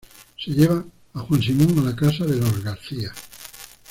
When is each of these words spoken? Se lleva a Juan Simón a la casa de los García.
Se 0.35 0.49
lleva 0.51 0.83
a 1.13 1.19
Juan 1.19 1.43
Simón 1.43 1.77
a 1.77 1.83
la 1.91 1.95
casa 1.95 2.25
de 2.25 2.37
los 2.37 2.63
García. 2.63 3.13